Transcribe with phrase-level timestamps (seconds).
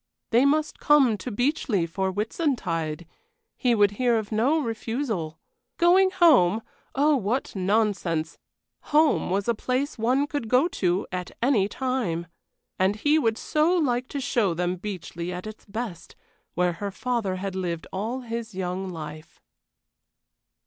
[0.31, 3.05] They must come to Beechleigh for Whitsuntide.
[3.55, 5.37] He would hear of no refusal.
[5.77, 6.63] Going home!
[6.95, 8.39] Oh, what nonsense!
[8.95, 12.25] Home was a place one could go to at any time.
[12.79, 16.15] And he would so like to show them Beechleigh at its best,
[16.55, 19.39] where her father had lived all his young life.